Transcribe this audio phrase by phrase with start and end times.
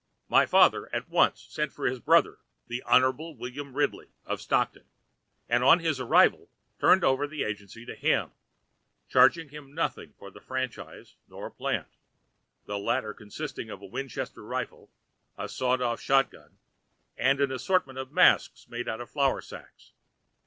[0.29, 3.35] My father at once sent for his brother, the Hon.
[3.37, 4.85] William Ridley of Stockton,
[5.47, 8.31] and on his arrival turned over the agency to him,
[9.09, 14.89] charging him nothing for the franchise nor plant—the latter consisting of a Winchester rifle,
[15.37, 16.57] a sawed off shotgun,
[17.15, 19.91] and an assortment of masks made out of flour sacks.